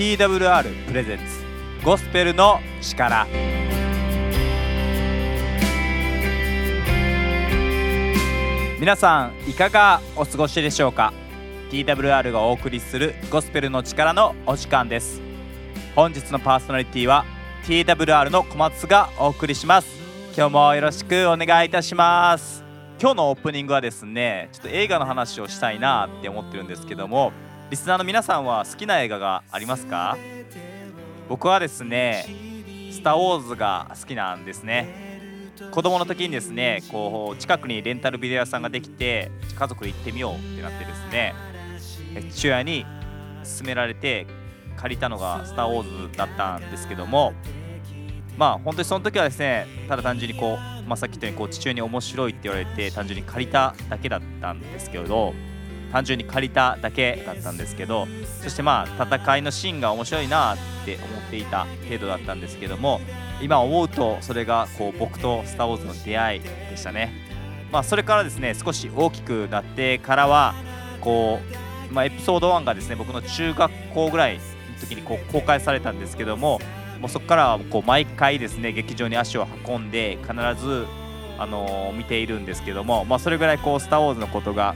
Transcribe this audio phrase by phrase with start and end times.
[0.00, 1.84] TWR プレゼンツ。
[1.84, 3.26] ゴスペルの力。
[8.80, 11.12] 皆さんいかがお過ごしでしょうか
[11.70, 15.20] ？TWR がお送りするゴスペルの力のお時間です。
[15.94, 17.26] 本日のパーソナリティは
[17.66, 19.86] TWR の小松がお送りします。
[20.34, 22.64] 今日もよろしくお願いいたします。
[22.98, 27.34] 今日のオープニングはですねちょっと映画の話をしたいなって思ってるんですけども
[27.70, 30.18] リスナーの皆さんは好きな映画がありますか？
[31.28, 32.26] 僕はですね
[32.90, 35.08] スター・ウォーズが好きなんですね。
[35.70, 41.32] 子供の時にですねこう近くにレンタルビデオ屋さんができて家族で行ってみようってなってですね
[42.32, 42.84] 父親に
[43.44, 44.26] 勧められて
[44.76, 47.34] 借りたのが「スター・ウォーズ」だったんですけども
[48.36, 55.34] まあ本当にその時はですねただ単純にこう、まあ、さっき言ったようにこう父親に面白いって言われて単純に借りただけだったんですけど
[55.92, 58.06] 単純に借りただけだったんですけど
[58.42, 63.00] そしてまあ戦いのシーンが面白いなって思っていた程度だったんですけども
[63.42, 67.30] 今思うとそれがこう僕と「スター・ウォーズ」の出会いでしたね。
[67.72, 70.54] まあ、それからですね少し大きくなってからは
[71.00, 71.38] こ
[71.90, 74.40] う、まあ、エピソード1がですね僕の中学校ぐらいの
[74.80, 76.60] 時にこう公開されたんですけども
[77.00, 80.86] もうそこからはこう毎回ですね劇場に足を運んで必ず、
[81.38, 84.74] あの、見ているんですけども、まあ、それぐらいこう「スター・ウォーズ」のことが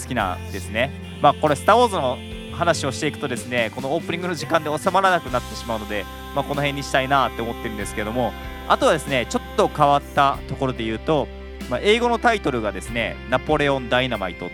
[0.00, 0.90] 好きなんですね。
[1.20, 2.18] まあ、これ「スター・ウォーズ」の
[2.52, 6.04] 話をしていくとですねこのオープニングの時間で収まらなくなってしまうので、
[6.34, 8.32] まあ、この辺にしたいなって思ってるんですけども
[8.68, 11.26] あとはですねちょっと変わったところで言うと、
[11.70, 14.50] まあ、英語のタイトルがですね「ナポレオン・ダイナマイト」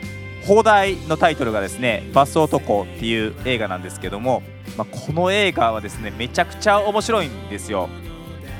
[0.46, 4.42] 放題のタイトルがですね「バス男」っていう映画なんですけども、
[4.76, 7.88] まあ、この映画はですねめちゃくちゃ面白いんですよ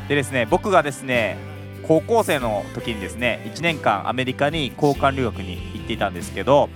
[0.08, 1.36] でですね僕がですね
[1.82, 6.68] 高校生の時にですね1年間アメリカに交換留学に行っていたんですけど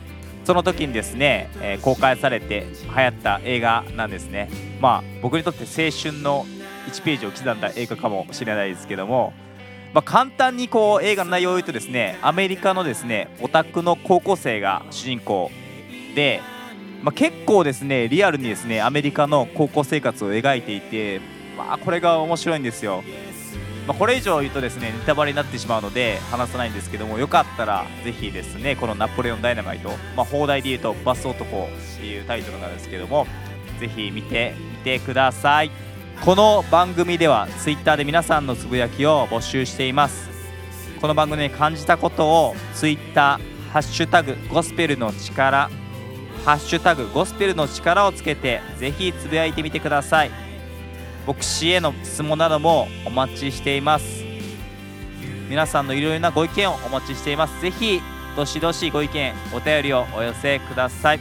[0.45, 4.50] その時にですね、えー、公開されて流行った映画なんですね。
[4.80, 6.47] まあ僕にとって青春の
[6.91, 9.33] 1ページを刻んだ映画かもしれないですけども、
[9.95, 15.51] まあ、簡単にこう映画の内容を言うとですねアメリカのですねオタクの高校生が主人公
[16.17, 16.41] で、
[17.02, 21.20] まあ、結構ですねリアルにですねアメリカの高校生活を描いていて
[21.57, 23.05] まあこれが面白いんですよ。
[23.86, 33.26] まあ、これ以上言うとですねネタバレになってしまうので話さないんですけどもよかったらぜひですねこのナポレオンダイナマイト、まあ、放題で言うとバス男っていうタイトルなんですけども
[33.80, 35.70] ぜひ見てみてください。
[36.24, 40.30] この番組では Twitter で皆さんのつぶやきを募集しています。
[41.00, 43.40] この番組で感じたことを Twitter
[43.72, 45.68] ハッシュタグゴスペルの力
[46.44, 50.42] ハッシュタグゴスペルの力をつけてぜひつぶやいてみてください。
[51.27, 54.24] 牧師への質問などもお待ちしています。
[55.48, 57.60] 皆さんのいろいろなご意見をお待ちしています。
[57.60, 58.00] ぜひ
[58.36, 61.20] どしどしご意見お便りをお寄せください。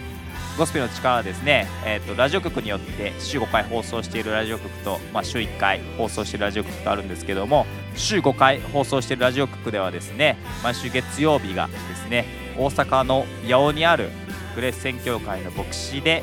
[0.58, 12.26] ゴスペルの力はですね、えーと、ラジオ局によって週5回放送しているラジオ局と、まあ、週1回放送しているラジオ局とあるんですけども週5回放送しているラジオ局ではですね毎週月曜日がですね
[12.58, 14.10] 大阪の八尾にある
[14.56, 16.22] グレース宣教会の牧師で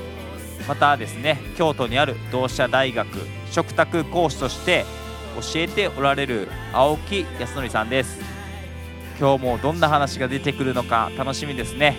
[0.69, 3.09] またですね京都にある同志社大学
[3.51, 4.85] 食卓講師として
[5.35, 8.21] 教えておられる青木康則さんです。
[9.19, 11.97] 今日もどんな話が出てくるのか楽しみですね。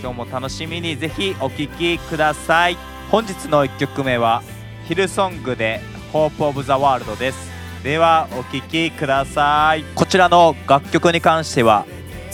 [0.00, 2.76] 今日も楽しみにぜひお聴きください。
[3.10, 4.42] 本日の1曲目は
[4.86, 5.80] ヒルソングで
[6.12, 7.50] Hope of the World です。
[7.82, 9.84] ではお聴きください。
[9.94, 11.84] こちらの楽曲に関しては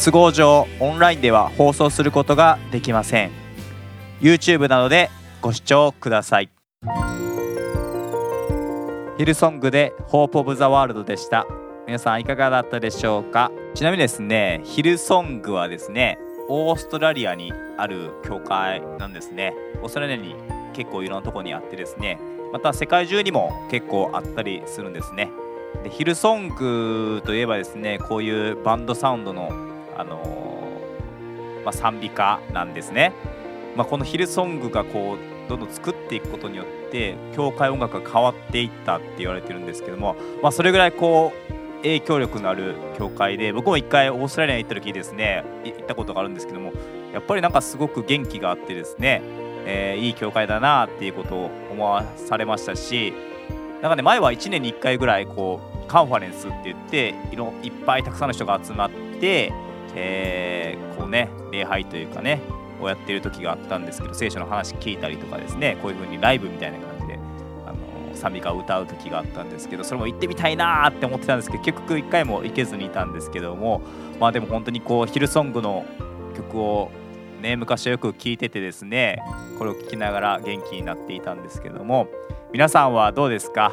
[0.02, 3.30] 都合上オンラインでは放送することができません。
[4.20, 5.10] YouTube などで
[5.44, 6.48] ご視聴ください。
[9.18, 11.46] ヒルソングで Hope of the World でした。
[11.86, 13.52] 皆さんいかがだったでしょうか？
[13.74, 16.16] ちなみにですねヒルソングはですね
[16.48, 19.52] オーストラリアにある教会なんですね。
[19.82, 20.34] オーストラリアに
[20.72, 22.18] 結構いろんなとこにあってですね
[22.50, 25.30] また世界中にも結構あったりするんですね。
[25.82, 29.50] でヒルソングといえばですねこういうバンドサウンドの
[29.94, 33.12] あのー、まあ、賛美歌なんですね。
[33.76, 46.72] まあ、このヒルソングがこうどんどん作っていくことによって教会音楽が変わっていったって言われてるんですけども、まあ、それぐらいこう影響力のある教会で僕も一回オーストラリアに行った時ですね行ったことがあるんですけども
[47.12, 49.20] やっぱりなんかすごく元気があってですね、
[49.66, 53.12] えー、いい教会だなっていうことを思わされましたし
[53.82, 58.90] なんかね前は1年に1回ぐらいこうカンファレンスって言っていろいっぱいたくさんの人が集まっ
[59.20, 59.52] て、
[59.94, 62.40] えー、こうね礼拝というかね
[62.80, 67.18] をやってる時があったんですけど聖書の話聞いたりとかですねこういう風にライブみたいな感じで
[67.66, 73.82] あの賛美歌を歌う時があったんですけどそれも行ってみたいなって思ってたんですけど結局1回も行けずにいたんですけども
[74.20, 75.84] まあでも本当にこうヒルソングの
[76.36, 76.90] 曲を
[77.40, 79.22] ね昔はよく聞いててですね
[79.58, 82.08] これを聞きながら元気になっていたんですけども
[82.52, 83.72] 皆さんはどうですか？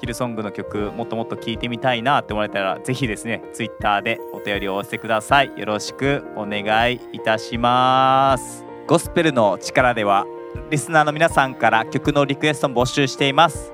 [0.00, 5.52] ヒルソングの曲もっともっと聞いてみたいなって思われたらぜひですね Twitter でお便りをお寄せください。
[5.56, 8.64] よろしくお願いいたします。
[8.86, 10.26] ゴスペルの力では
[10.70, 13.72] リスナーの皆さんから曲のリクエストも募集しています。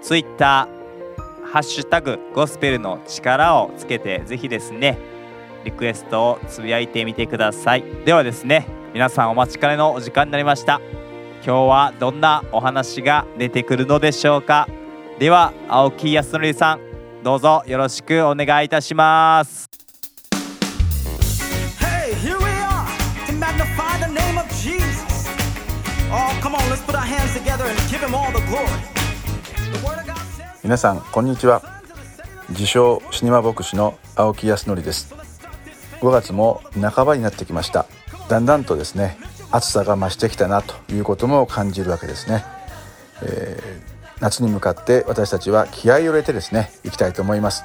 [0.00, 0.68] Twitter
[1.52, 4.98] ハッシュタグゴスペルの力をつけてぜひですね
[5.64, 7.84] リクエストをつぶやいてみてください。
[8.04, 10.80] ではですね皆さんお待ちかねのお時間になりました。
[11.44, 14.68] 今日はどんなお話が出てくるのでしょうか。
[15.22, 16.80] では青木康則さん
[17.22, 19.70] どうぞよろしくお願いいたします。
[30.64, 31.62] 皆さんこんにちは。
[32.48, 35.14] 自称シニマ牧師の青木康則です。
[36.00, 37.86] 5月も半ばになってきました。
[38.28, 39.16] だんだんとですね
[39.52, 42.44] 暑さが増してきたなということも感じるわけですね、
[43.22, 43.91] えー、
[44.22, 47.64] 夏に向かって私たちは気合を入れてですね行きたいと思います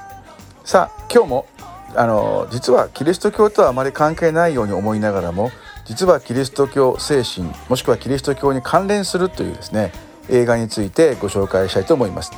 [0.66, 1.46] さあ今日も
[1.96, 5.52] あの実はキリスト教とはあまり関係ないように思いながらも
[5.86, 9.94] 実はキリスト教精神もしくはキリスト教に関連するというですね
[10.30, 12.32] 映画についてご紹介したいと思います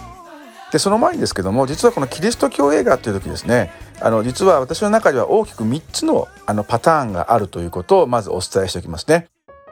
[0.71, 3.71] でその前にですけども実はこのキリスト教映画という時ですね
[4.01, 9.27] あの実は私の中では大きく3つのあのパターンがあるということをまずお伝えしておきますね。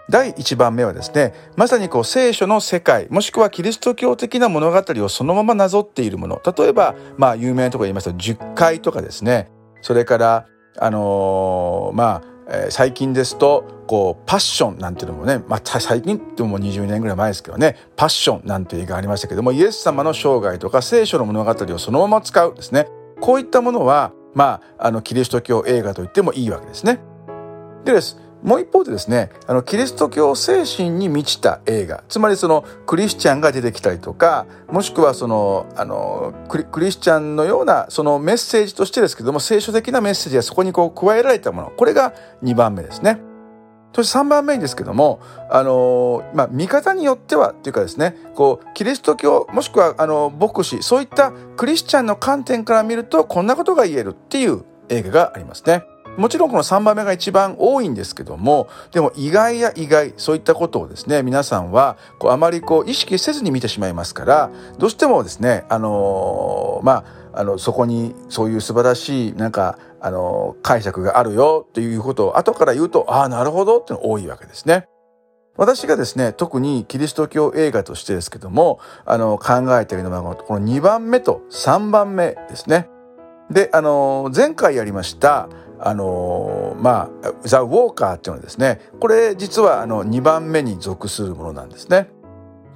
[0.09, 6.42] 第1番目はですねまさにこう聖書の世界もしくはキリスト教的な物語をそのままなぞっているもの。
[6.57, 9.50] 例えばまあ有名なところで言いますと10回とかですね。
[9.81, 10.48] それから
[10.80, 22.88] あのーまあ、えー最近ですとこうパッションなんていうのもね、まあ、最近ってもう20年ぐらい前ですけどねパッションなんていう映画ありましたけどもイエス様の生涯とか聖書の物語をそのまま使うですね。
[23.19, 27.00] こういったものはまああのキリスト教映画と言ってもいいわけですね。
[27.83, 28.18] でです。
[28.44, 42.13] もう一方でですねあのキリスト教精神に満ちた映画つまりそのクリスチャンが出てきたりとかもしくはそのあのクリクリスチャンのようなそのメッセージとしてですけども聖書的なメッセージがそこにこう加えられたものこれが
[42.44, 43.19] 2番目ですね。
[43.94, 45.19] そして3番目にですけども、
[45.50, 55.84] あのまあ、見方によってはっていうかですねこうキリスト教もしくはあの牧師そういったクリスチャンの観点から見るとこんなことが言えるっていう映画がありますね。
[56.18, 74.88] もちろんこの3番目が一番多いんですけどもでも意外や意外そういったことをですね皆さんはこうあまりこう意識せずに見てしまいますからどうしてもですねあのまああのそこにそういう素晴らしいなんかあの解釈があるよということを後から言うとああなるほどっていうの多いわけですね。
[75.56, 82.90] 私がですね特にキリスト教映画としてですけどもあの考えているのはこの2番目と3番目ですね。
[83.50, 92.09] であの前回やりましたあのまあ「ザ・ウォーカー」っていうのはですねこれ実はあの2番目に属するものなんですね。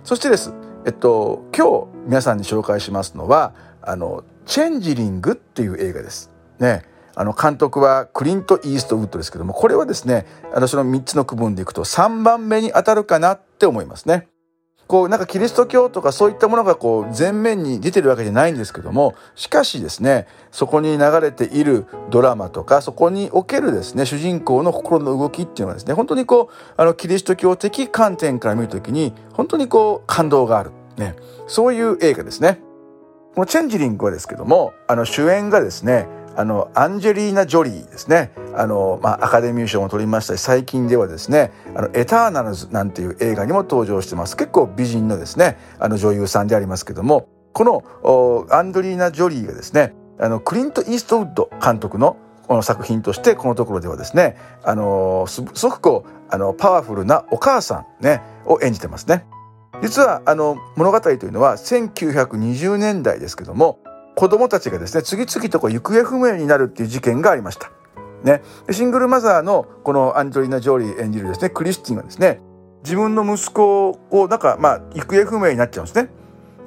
[0.04, 0.54] そしてです
[0.86, 6.32] えっと今日皆さんに紹介しますのはあの「チェンジリング」っていう映画です。
[6.60, 6.84] ね。
[7.14, 14.30] あの監督はクリント・イーストウッドですけどもこれはですね私の3つの区分でいくと3番目に当たるかなって思いますね。
[14.92, 31.16] こうなんかキリスト教とかそういったものがこう前面に出てるわけじゃないんですけどもしかしですねそこに流れているドラマとかそこにおけるですね主人公の心の動きっていうのはですね本当にこうあのキリスト教的観点から見るときに本当にこう感動がある、ね、
[31.48, 32.60] そういう映画ですね。
[33.34, 59.26] このチェンジリングはですけどもあの主演がですねあのアンジェリーナ・ジョリーですねあの、まあ、アカデミー賞も取りましたし最近ではですね「あのエターナルズ」なんていう映画にも登場してます結構美人のですねあの女優さんでありますけどもこのアンドリーナ・ジョリーがですねあのクリント・イーストウッド監督のこの作品としてこのところではですねあのすすごくこうあのパワフルなお母さん、ね、を演じてますね。
[59.82, 63.80] 実はあの物語というのは1920年代ですけども
[64.16, 67.72] 子供たちがですね次々とこう行方不明になるっていう事件がありました。
[68.24, 72.40] ね、シングルマザーのこのアンジョリーナ・ジョーリー演じるですねクリスティンがですね
[72.84, 76.10] 自分の息子をなんかまあ行方不明になっちゃうんですね。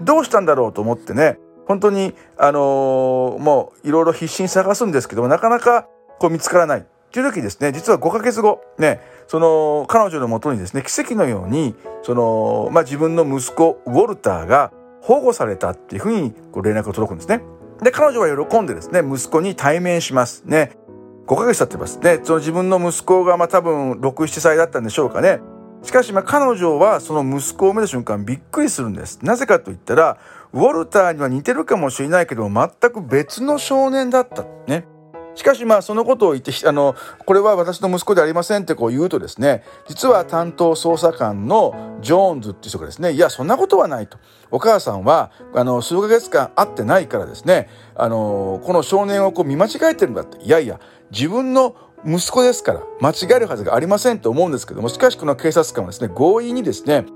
[0.01, 5.87] どうしたんだろうと思ってね本当にあのーもういろいろ必死に探すんですけどもなかなか
[6.19, 6.83] こう見つからないっ
[7.13, 14.73] ていう時ですね実は5ヶ月後ねその彼女のもとにですね奇跡のようにその、まあ、自分の息子ウォルターが
[15.05, 17.43] 保護されたっていうふうにこう連絡が届くんですね。
[17.83, 20.79] で彼女は喜んでですね息子に対面しますね。
[21.27, 22.21] 5ヶ月経ってますね。
[22.23, 25.41] その自分の息子がまあ多分6、7歳だったんでしょうかね。
[25.83, 29.19] しかしまあ彼女はその息子を見た瞬間びっくりするんです。
[29.23, 30.19] なぜかと言ったら、
[30.55, 34.45] ウォルターには似てるかもしれないけど全く別の少年だった。
[34.67, 34.87] ね。
[35.35, 44.19] しかしまあそのことを言ってあのこれは私の息子でありませんってこう言うとですね実は担当捜査官のジョーンズっていう人がですねいやそんなことはないと。
[44.51, 50.39] お母さんはあの数ヶ月間会ってないからですねあのこの少年をこう見間違えてるんだって。
[50.45, 50.79] いやいや
[51.11, 51.77] 自分の
[52.07, 57.07] 息子ですから間違えるはずがありませんと思うんですけどもしかしこの警察官はですね強引にですね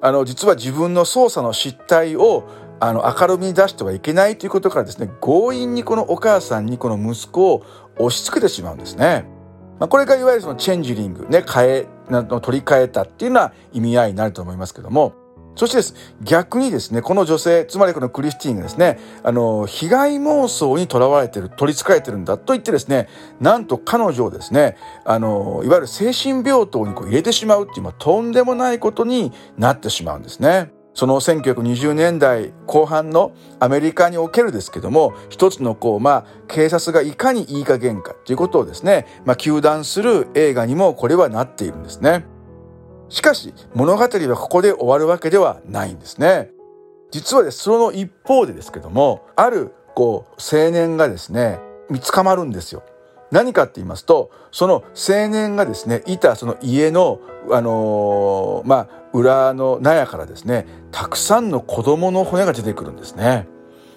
[0.00, 2.44] あの実は自分の捜査の失態を
[2.80, 7.64] あの明るみに出してはいけないということからですね強引にこのお母さんにこの息子を
[7.98, 9.24] 押し付けてしまうんですね。
[9.78, 15.14] まあ、これがいわゆるそのチェンジリングね変えの取り替えたっていうような意味合いになると思いますけども
[15.56, 23.08] そしてです逆にですねこの女性つまりこのクリスティーンがですねあの被害妄想にとらわれてる取りつかれてるんだと言ってですね
[23.40, 30.75] なんと彼女をですねあのいわゆる精神病棟にこう入れてしまうっていう、まあ、とんでもないことになってしまうんですね。
[30.96, 42.24] その1920年代後半のアメリカにおけるですけども一つのこうまあ警察がいかにいい加減かということをですねまあ糾弾する映画にもこれはなっているんですね。
[43.10, 46.50] しかし物語はここで終わるわけではないんですね。
[47.10, 51.60] 実はですその一方でですけどもあるこう青年がですね
[51.90, 52.82] 見つかまるんですよ。
[53.30, 63.46] 何かって言いますとその青年がですねいたその家のあのー、まあ裏の納屋からですねたくさんの子供の骨が出てくるんですね。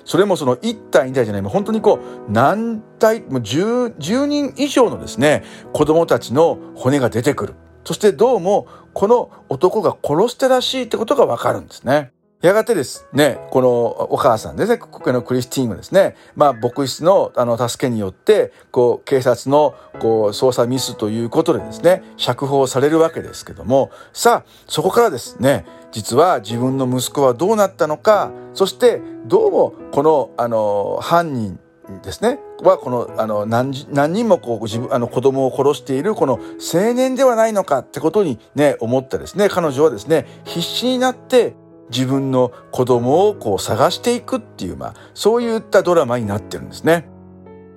[0.06, 12.12] それもその1体2体じゃない本当にこう何体もう 10, 10人以上のですね子供たちの骨が出てくるそしてどうもこの男が殺したらしいってことがわかるんですね。
[12.42, 13.70] やがてですね、この
[14.14, 31.60] お母さんですね、このクリスティーンはですね、まあ牧師のあの助けによって、こう警察のこう捜査ミスということでですね、釈放されるわけですけども、さあ、そこからですね、実は自分の息子はどうなったのか、そしてどうもこのあの犯人
[32.04, 36.40] ですねはこのあの何何人もこう自分あの子供を殺しているこの
[36.74, 41.56] 青年ではないのかってことにね思ったですね彼女はですね必死になって
[41.90, 47.08] 自分の子供をこう探していくっていうまあそういったドラマになってるんですね。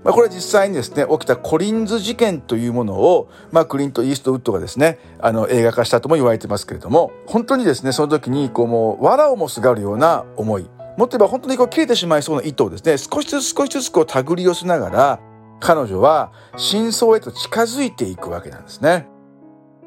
[0.04, 15.20] まあ、これは実際にですね起きたコリンズ事件というものを、まあ、クリント・イーストウッドがですねあの映画化したとも言われてますけれども本当にですねその時にこうもう藁をもすがるような思いもっと言えば本当にこう切れてしまいそうな糸をですね少しずつ少しずつこう手繰り寄せながら
[15.60, 19.06] 彼女は真相へと近づいていくわけなんですね。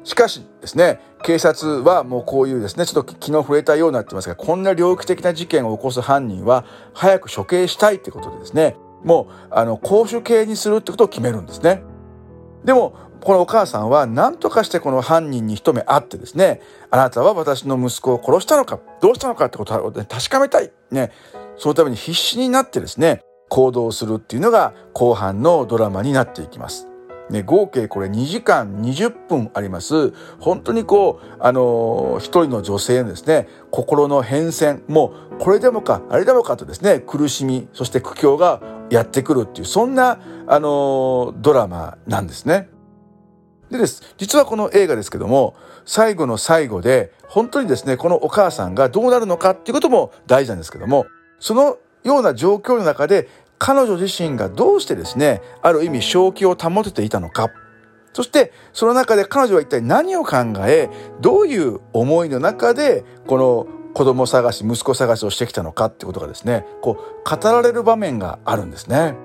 [0.04, 6.64] しかしですね警察はもうこういうですねちょっと気の触れたようになってますがこんな猟奇的な事件を起こす犯人は
[6.94, 11.82] 早く処刑したいってことでですねもうあの公主刑にするってことを決めるんですね。
[12.64, 16.60] でもこのお母さんは何とかしてこの犯人に一目会ってですね
[16.92, 21.10] あなたは私の息子を殺したのかどうしたのかってことを確かめたいね
[21.56, 26.85] そのために必死になってですね行動するっていうのが後半のドラマになっていきます。
[27.30, 30.12] ね、合計これ2時間20分あります。
[30.38, 42.68] 本当にこう、あのー、一人の女性のですね、心の変遷、もうこれでもか、あれでもかとですね、苦しみ、そして苦境がやってくるっていう、そんな、あのー、ドラマなんですね。
[43.70, 51.06] でです、実はこの映画ですけども、最後の最後で、本当にですね、このお母さんがどうなるのかっていうことも大事なんですけども、
[51.40, 57.50] そのような状況の中で、彼女自身がどうしてですね、ある意味正気を保てていたのか。
[58.12, 60.36] そして、その中で彼女は一体何を考
[60.66, 60.88] え、
[61.20, 69.16] どういう思いの中で、この子供探し、息子探しをしてきたのかってことがですね、こう、語られる場面があるんですね。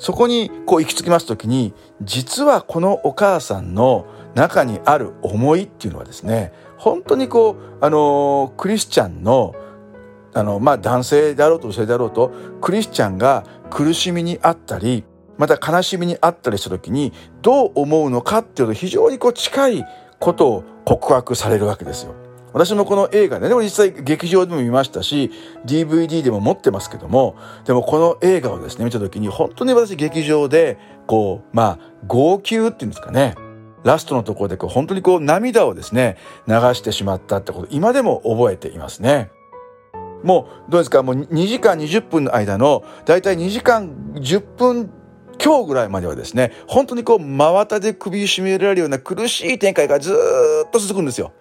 [0.00, 9.54] そこにこう行き着きます時に実はこのお母さんの中にある思いっていうのはですね本当にこうあのクリスチャンの
[10.32, 15.04] あのまあ男性であろうと女性であろうとクリスチャンが苦しみにあったり
[15.38, 19.84] また悲しみにあったりした時にどう思うのかっていうと非常にこう近い
[20.18, 22.14] ことを告白されるわけですよ。
[22.52, 25.30] 私もこの映画、ね、でも実際劇場でも見ましたし
[25.64, 33.36] DVD でも持ってますけどもでもこの映画をですね見た時に本当に私劇場でこうまあ号泣っていうんですかね
[33.84, 39.30] ラストのところでこう本当にこう涙をですね流してしまったってこと今でも覚えていますね。
[40.22, 41.02] もうどうですか？
[41.02, 44.90] もう2時間20分の間のだいたい2時間10分
[45.42, 50.12] 今日ぐらいまではですね本当にこう真綿で首を絞められるような苦しい展開がず
[50.66, 51.32] っと続くんですよ。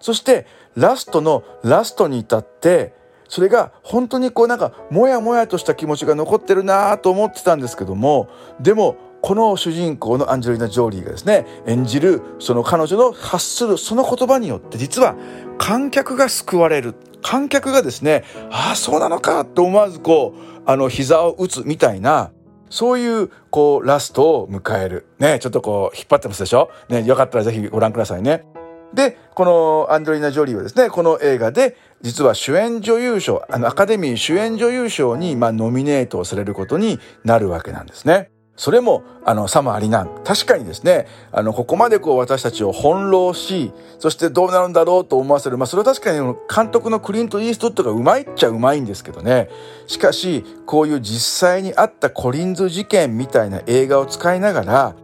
[0.00, 0.46] そして
[0.76, 2.94] ラストのラストに至って
[3.28, 8.28] それが本当にこうなんかもやもやとした気持ちが残ってるなと思ってたんですけども
[8.60, 15.16] でもこの主人公のアンジェリーナ・ジョーリーがですね演じるその彼女の発するその言葉によって実は
[15.58, 22.30] 観客が救われる観客がですねああそうなのかと思わずこうあの膝を打つみたいな
[22.70, 25.06] そういうこうラストを迎える。
[25.18, 26.70] ねちょっとこう引っ張ってますでしょ？
[26.88, 28.44] ねよかったらぜひご覧くださいね。
[28.92, 38.30] でこのアンドリーナ・ジョリーはですねこの映画で実は主演女優賞あのアカデミー主演女優賞にまあノミネートをされることになるわけなんですね。
[38.58, 40.10] それも、あの、さもありなん。
[40.24, 45.56] 確かにですね、あの、ここまでこう私たちを翻弄し、そしてどうなるんだろうと思わせる。
[45.56, 49.48] まあ、それは確かに監督のクリント・イーストウッドがうまいっちゃうまいんですけどね。
[49.86, 54.96] しかし、こういう実際にあったコリンズ事件みたいな映画を使いながら、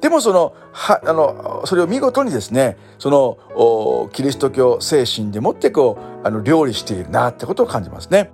[0.00, 8.32] でもその、は、あの、それを見事にですね、その、キリスト教精神でもってこう、あの、料理しているなってことを感じますね。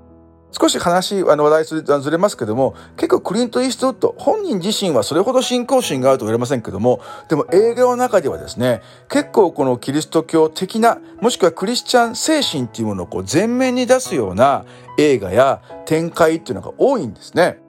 [0.50, 14.64] 少し話、あの話題ずれますけども、結構クリント・イーストウッド、本人自身はそれほど信仰心があるとは言えませんけども、でも映画の中ではですね、結構このキリスト教的な、もしくはクリスチャン精神っていうものをこう前面に出すような
[14.96, 17.60] 映画や展開っていうのが多いんですね。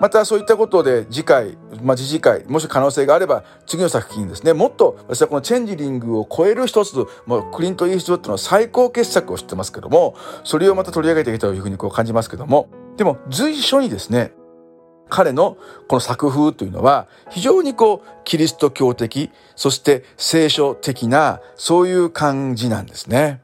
[0.00, 14.32] またそういったことで次回、まあ、次次回、もし可能性があれば次の作品ですね、もっと私はこのチェンジリングを超える一つ、もうクリント・イーストウッドの最高傑作を知ってますけども、それをまた取り上げていきたいというふうにこう感じますけども、でも随所にですね、
[15.10, 23.42] 彼のこの作風というのは非常にこうキリスト教的、そして聖書的なそういう感じなんですね。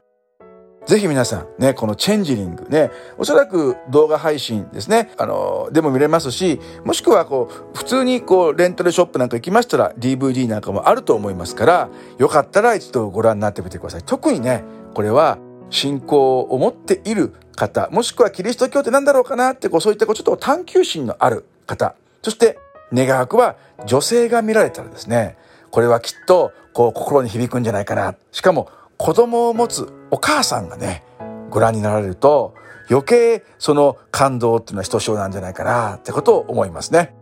[0.87, 14.03] ぜひ皆さんね、このチェンジリングね、おそらく動画配信ですね、あの、でも見れますし、もしくはこう、普通にこう、レンタルショップなんか行きましたら DVD なんかもあると思いますから、よかったら一度ご覧になってみてください。
[14.05, 14.63] 特にね、
[14.93, 15.37] これは
[15.69, 22.57] 信仰を持っている方、もしくはキリスト教って何だろうかなって、こう、そういったこう、ちょっと探求心のある方、そして、
[22.93, 25.35] 願わくは女性が見られたらですね、
[25.69, 28.15] これはきっと、こう、心に響くんじゃないかな。
[28.31, 31.03] しかも、子供を持つお母さんがね
[31.49, 32.53] ご覧になられると
[32.89, 37.13] 余計その感動っていうのはひとしおなんじゃないかなってことを思いますね。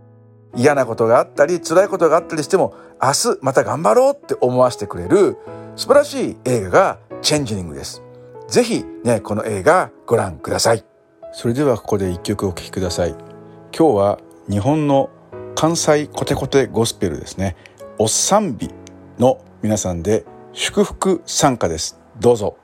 [0.56, 5.38] 嫌なことがあったり辛いことがあったりしても明日また頑張ろうって思わせてくれる
[5.76, 8.02] 素晴らしい映画がチェンジニングです。
[8.48, 10.86] ぜひねこの映画ご覧ください。
[11.34, 13.12] それではここで一曲お聴きください。
[13.78, 15.10] 今日は日本の
[15.56, 17.56] 関西コテコテゴスペルですね。
[17.98, 18.70] おっさんび
[19.20, 22.58] の皆さんで祝福参加ですどうぞ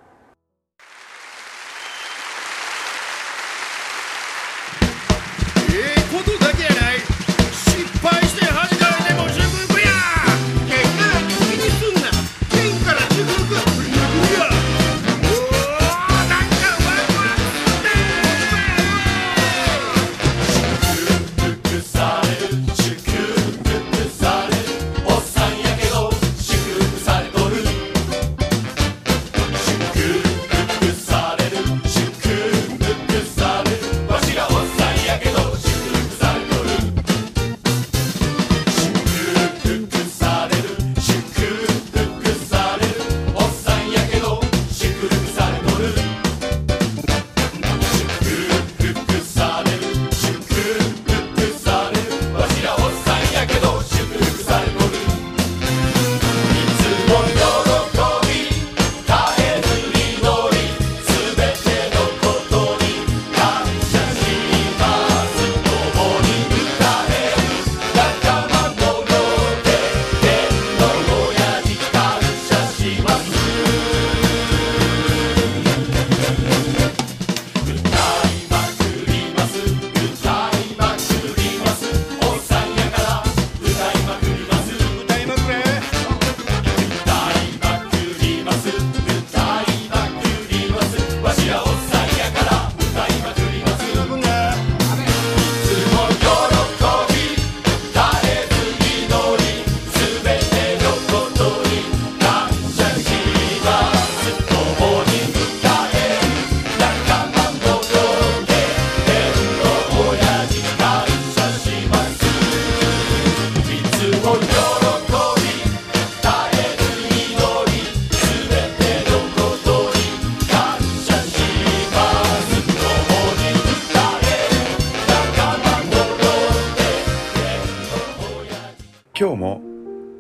[129.13, 129.61] 今日も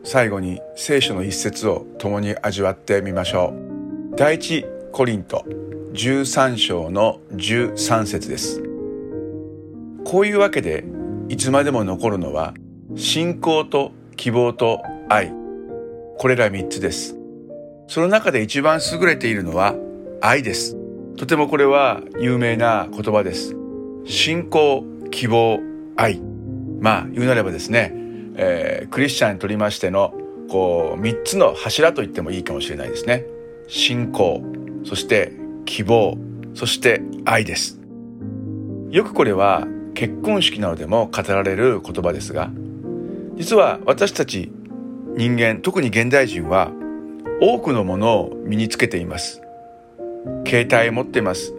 [0.03, 3.53] 最後に聖書の一節を共に味わってみましょ
[4.11, 4.15] う。
[4.17, 5.45] 第一コリント
[5.93, 8.61] 13章の13節です。
[10.03, 10.83] こういうわけで
[11.29, 12.53] いつまでも残るのは
[12.95, 15.31] 信仰と希望と愛。
[16.17, 17.15] これら3つです。
[17.87, 19.73] その中で一番優れているのは
[20.19, 20.75] 愛です。
[21.15, 23.55] とてもこれは有名な言葉です。
[24.05, 25.59] 信仰希望
[25.95, 26.21] 愛。
[26.81, 28.00] まあ言うなればですね、
[28.43, 30.15] えー、クリスチャンにとりましての
[30.49, 33.23] こう3つの柱と言ってもいいかもしれないですね。
[33.67, 34.43] 信仰
[34.83, 35.31] そして
[35.65, 36.17] 希望
[36.55, 37.79] そして愛です。
[38.89, 42.49] よくこれは結婚式などでも語られる言葉ですが
[43.35, 44.51] 実は私たち
[45.15, 46.71] 人間特に現代人は
[47.41, 49.41] 多くのものを身につけています。
[50.47, 51.53] 携帯を持っています。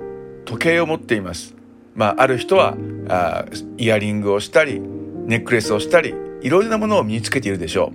[0.44, 1.54] 時計を持っています。
[1.94, 2.76] まあある人は
[3.08, 3.44] あ
[3.78, 7.92] イヤリングをしたりネックレスをしたりいろいろなものを身につけているでしょ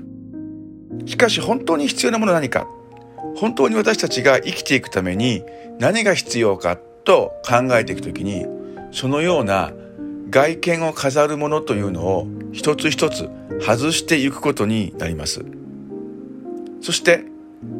[1.04, 1.08] う。
[1.08, 2.68] しかし本当に必要なものは何か？
[3.36, 5.44] 本当に私たちが生きていくために
[5.80, 8.46] 何が必要かと考えていくときに
[8.92, 9.72] そのような
[10.30, 13.30] 外見を飾るものというのを一つ一つ
[13.62, 15.46] 外していくことになります。
[16.82, 17.24] そして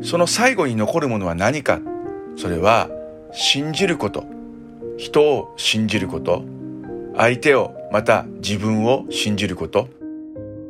[0.02, 1.82] その最後に残るものは何か？
[2.36, 2.90] それは
[3.32, 4.26] 信じること。
[4.98, 6.44] 人を信じること。
[7.16, 9.90] 相手をまた自分を信じること。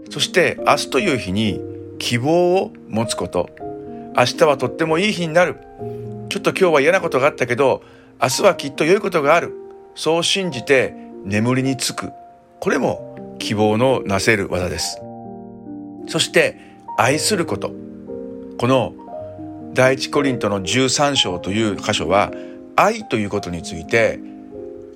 [0.10, 1.62] そして明日という日に
[2.00, 3.50] 希望を持つこと。
[4.18, 5.58] 明日はとってもいい日になる。
[6.30, 7.84] ちょっと今日は嫌なことがあったけど
[8.22, 9.54] 明日はきっと良いことがある。
[9.96, 10.94] そう信じて
[11.24, 12.12] 眠りにつく。
[12.60, 15.02] これも希望のなせる技です。
[16.08, 16.58] そして
[16.98, 17.72] 愛すること。
[18.58, 18.94] この
[19.74, 22.32] 第一コリントの13章という箇所は
[22.76, 24.20] 愛ということについて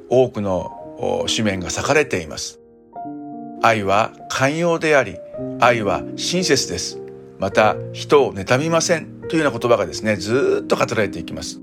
[0.09, 2.60] 多くの紙面が裂かれています。
[3.61, 5.17] 愛は寛容であり
[5.59, 6.99] 愛は親切です。
[7.39, 9.21] また人を妬みません。
[9.29, 11.61] というような言葉がですねずっと語られていきます。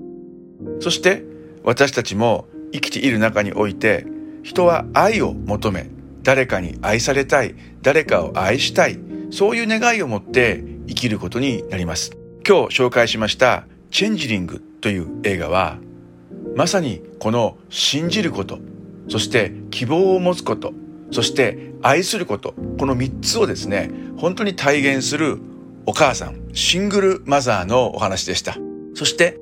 [0.79, 1.23] そして
[1.63, 4.05] 私たちも生きている中において
[4.43, 5.89] 人は愛を求め
[6.23, 12.11] 誰かに愛されたい誰かを愛したいそういう願いを持って生きることになります。
[12.47, 15.77] 今日紹介しました「チェンジリング」という映画は
[16.55, 18.57] まさにこの信じること
[19.09, 20.73] そして希望を持つこと
[21.11, 25.39] そして愛することこの3つをですね本当に体現する
[25.85, 28.57] お母さんシングルマザーのお話でした。
[28.93, 29.39] そして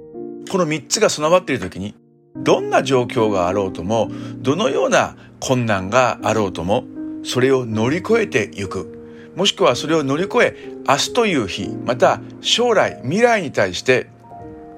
[0.50, 1.96] この3つが備わっている時に
[2.38, 6.86] どんな状況があろうともどのような困難があろうとも
[7.24, 8.94] それを乗り越えていく。
[9.36, 10.56] もしくはそれを乗り越え
[10.88, 14.10] 明日という日また将来未来に対して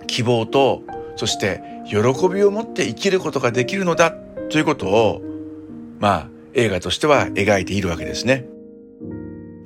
[0.06, 0.84] 希望と
[1.15, 1.97] そして喜
[2.28, 4.12] びを持って生きることができるのだ
[4.49, 5.21] ということを
[5.99, 8.46] まあ映画としては描いているわけですね。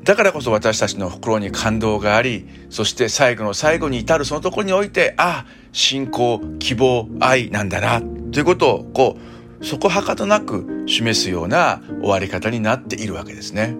[0.04, 9.18] だからこそ私たちの心に感動がありそして最後の最後に至るそのところにおいてああ信仰希望愛なんだなということをこ
[9.62, 13.78] うそこはかとなく示すような終わり方になっているわけですね。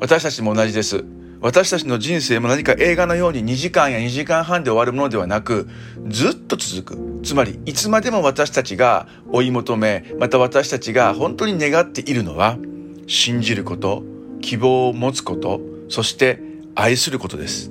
[0.00, 1.04] 私たちも同じです。
[1.40, 5.68] 私たちの人生も何か映画のように2時間や2時間半で終わるものではなく
[6.08, 7.20] ずっと続く。
[7.22, 12.58] つまりいつまでも私たちが追い求めまた私たちが本当に願っているのは
[13.06, 14.02] 信じること
[14.40, 16.40] 希望を持つことそして
[16.74, 17.70] 愛することです。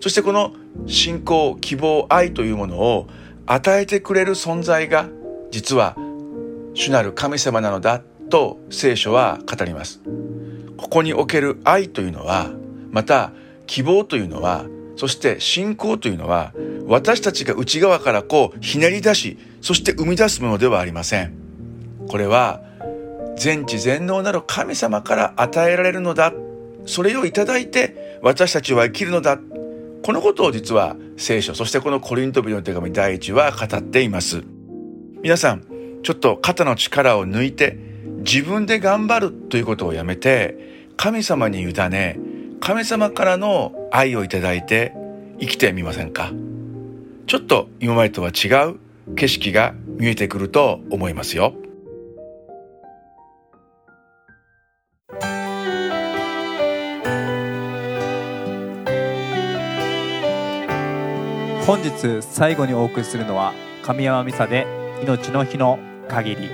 [0.00, 0.52] そしてこの
[0.86, 3.08] 信仰希望愛というものを
[3.46, 5.08] 与えてくれる存在が
[5.50, 5.96] 実は
[6.74, 10.00] 主なる神様なのだと聖書は語ります。
[10.76, 12.50] ここにおける愛というのは
[12.90, 13.32] また
[13.66, 16.52] 希望というのはそして信仰というのは
[16.86, 21.34] 私たちが内側からこうひねり出しそして生み出すものではありません。
[22.08, 22.62] これは
[23.36, 26.32] 全知全能なる神様から与えられるのだ。
[26.86, 29.38] それをいただいて私たちは生きるのだ。
[30.02, 34.44] このことを実は聖書そしてこのコリントビの手紙第一は語っています。
[35.22, 35.64] 皆さん
[36.02, 37.78] ちょっと肩の力を抜いて
[38.18, 42.18] 自分で頑張るということをやめて神様に委ね
[42.60, 44.92] 神様からの愛をいただいて
[45.40, 46.32] 生きてみませんか？
[47.26, 48.78] ちょっと今までとは違う
[49.16, 51.54] 景色が見えてくると思いますよ。
[61.66, 64.66] 本日最後にお送りするのは神山美沙で
[65.02, 66.50] 命の日の限り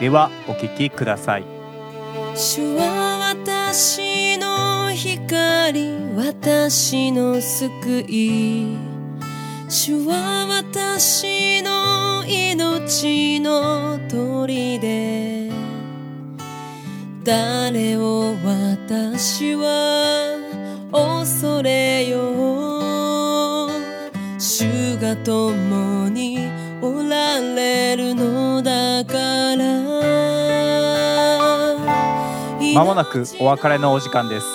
[0.00, 1.44] ではお聞きください。
[2.34, 8.76] 主は私の光私の救い。
[9.68, 15.50] 主は私の命の砦。
[17.24, 20.36] 誰を私は
[20.92, 23.70] 恐れよう。
[24.40, 26.38] 主が共に
[26.82, 29.83] おられるのだから。
[32.74, 34.46] まもなくお別れのお時間です。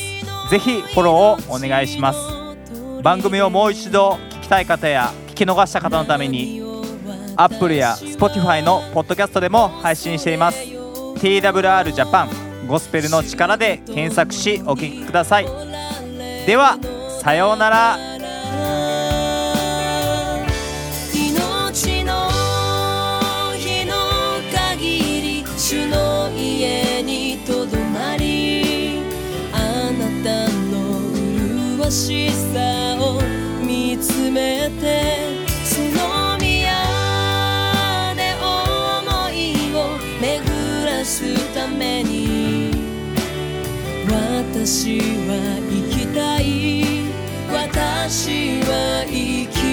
[0.49, 1.15] ぜひフォロー
[1.51, 2.19] をお願いします。
[3.03, 6.61] 番組をもう一度聞きたい方や聞き逃した方のために
[7.35, 10.59] Apple や Spotify のポッドキャストでも配信しています。
[10.59, 15.45] TWR ジャパンゴスペルの力で検索しお聞きください。
[16.45, 16.77] では
[17.21, 17.97] さようなら。
[21.13, 22.29] 命の
[23.55, 23.93] 日の
[24.51, 29.01] 限り主の家にとどまり
[29.53, 30.77] あなたの
[31.77, 32.57] 麗しさ
[32.99, 33.21] を
[33.63, 36.73] 見つめてその宮
[38.15, 39.35] で思い
[39.75, 42.16] を巡らすために
[44.57, 46.81] 私は生きたい。
[47.53, 49.66] 私は生きたい